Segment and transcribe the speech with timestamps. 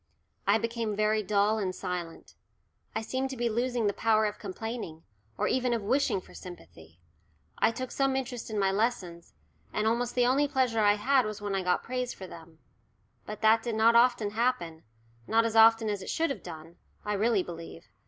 [0.47, 2.33] I became very dull and silent.
[2.95, 5.03] I seemed to be losing the power of complaining,
[5.37, 6.99] or even of wishing for sympathy.
[7.59, 9.35] I took some interest in my lessons,
[9.71, 12.57] and almost the only pleasure I had was when I got praise for them.
[13.27, 14.81] But that did not often happen,
[15.27, 17.85] not as often as it should have done, I really believe.